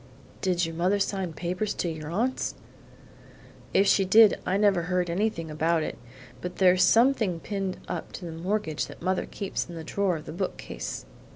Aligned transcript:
"Did 0.41 0.65
your 0.65 0.73
mother 0.73 0.97
sign 0.97 1.31
papers 1.33 1.75
to 1.75 1.87
your 1.87 2.09
aunts?' 2.09 2.55
"If 3.71 3.85
she 3.85 4.03
did 4.03 4.39
I 4.47 4.57
never 4.57 4.81
heard 4.89 5.11
anything 5.11 5.51
about 5.51 5.83
it; 5.83 5.95
but 6.41 6.55
there's 6.55 6.81
something 6.81 7.39
pinned 7.39 7.77
on 7.87 8.07
to 8.13 8.25
the 8.25 8.31
mortgage 8.31 8.87
that 8.87 9.03
mother 9.03 9.27
keeps 9.27 9.69
in 9.69 9.75
the 9.75 9.83
drawer 9.83 10.17
of 10.17 10.25
the 10.25 10.33
bookcase." 10.33 11.05